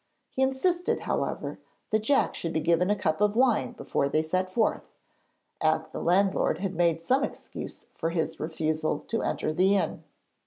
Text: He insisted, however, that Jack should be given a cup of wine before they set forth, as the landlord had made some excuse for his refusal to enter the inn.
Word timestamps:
He 0.31 0.41
insisted, 0.41 1.01
however, 1.01 1.59
that 1.91 1.99
Jack 1.99 2.33
should 2.33 2.53
be 2.53 2.59
given 2.59 2.89
a 2.89 2.95
cup 2.95 3.21
of 3.21 3.35
wine 3.35 3.73
before 3.73 4.09
they 4.09 4.23
set 4.23 4.51
forth, 4.51 4.89
as 5.61 5.85
the 5.89 6.01
landlord 6.01 6.57
had 6.57 6.73
made 6.73 7.03
some 7.03 7.23
excuse 7.23 7.85
for 7.93 8.09
his 8.09 8.39
refusal 8.39 8.97
to 9.01 9.21
enter 9.21 9.53
the 9.53 9.75
inn. 9.75 10.03